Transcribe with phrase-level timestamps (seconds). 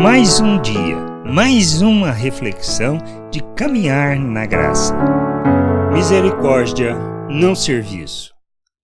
[0.00, 0.96] Mais um dia,
[1.26, 2.98] mais uma reflexão
[3.32, 4.94] de caminhar na graça.
[5.92, 6.94] Misericórdia,
[7.28, 8.32] não serviço.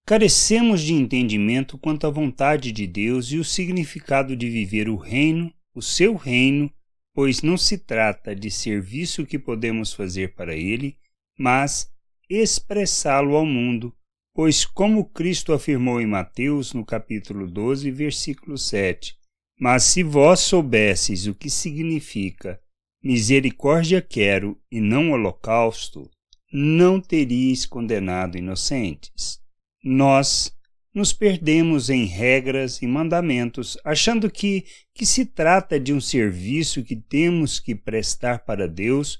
[0.04, 5.54] Carecemos de entendimento quanto à vontade de Deus e o significado de viver o reino,
[5.72, 6.68] o seu reino,
[7.14, 10.96] pois não se trata de serviço que podemos fazer para Ele,
[11.38, 11.88] mas
[12.28, 13.94] expressá-lo ao mundo,
[14.34, 19.16] pois, como Cristo afirmou em Mateus, no capítulo 12, versículo 7,
[19.58, 22.60] mas se vós soubesseis o que significa
[23.02, 26.10] misericórdia quero e não holocausto,
[26.50, 29.38] não teríeis condenado inocentes.
[29.82, 30.54] Nós
[30.94, 34.64] nos perdemos em regras e mandamentos, achando que,
[34.94, 39.18] que se trata de um serviço que temos que prestar para Deus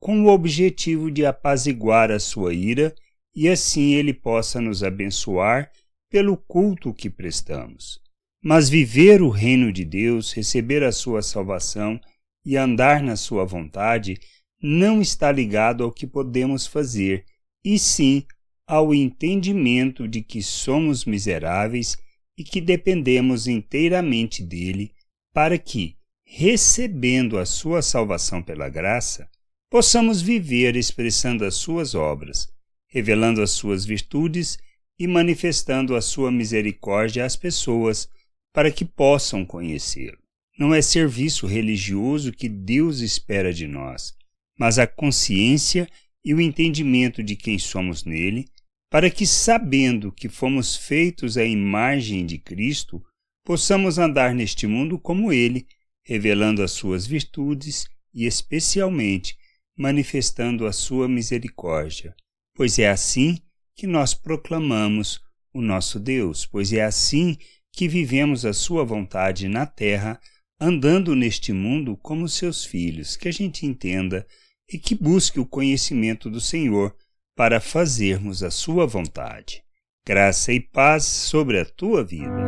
[0.00, 2.94] com o objetivo de apaziguar a sua ira
[3.34, 5.70] e assim ele possa nos abençoar
[6.08, 8.00] pelo culto que prestamos.
[8.48, 12.00] Mas viver o reino de Deus, receber a sua salvação
[12.44, 14.20] e andar na sua vontade
[14.62, 17.24] não está ligado ao que podemos fazer,
[17.64, 18.24] e sim
[18.64, 21.96] ao entendimento de que somos miseráveis
[22.38, 24.92] e que dependemos inteiramente dele
[25.34, 29.28] para que, recebendo a sua salvação pela graça,
[29.68, 32.48] possamos viver expressando as suas obras,
[32.86, 34.56] revelando as suas virtudes
[34.96, 38.08] e manifestando a sua misericórdia às pessoas
[38.56, 40.16] para que possam conhecê-lo.
[40.58, 44.14] Não é serviço religioso que Deus espera de nós,
[44.58, 45.86] mas a consciência
[46.24, 48.46] e o entendimento de quem somos nele,
[48.90, 53.04] para que, sabendo que fomos feitos à imagem de Cristo,
[53.44, 55.66] possamos andar neste mundo como ele,
[56.02, 59.36] revelando as suas virtudes e, especialmente,
[59.76, 62.16] manifestando a sua misericórdia.
[62.54, 63.36] Pois é assim
[63.74, 65.20] que nós proclamamos
[65.52, 67.36] o nosso Deus, pois é assim
[67.76, 70.18] que vivemos a Sua vontade na terra,
[70.58, 74.26] andando neste mundo como seus filhos, que a gente entenda
[74.72, 76.96] e que busque o conhecimento do Senhor
[77.36, 79.62] para fazermos a Sua vontade.
[80.08, 82.42] Graça e paz sobre a tua vida.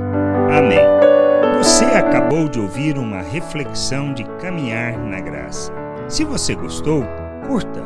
[0.50, 0.78] Amém.
[1.59, 5.71] Você acabou de ouvir uma reflexão de caminhar na graça.
[6.09, 7.03] Se você gostou,
[7.47, 7.83] curta,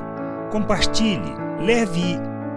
[0.53, 2.17] compartilhe, leve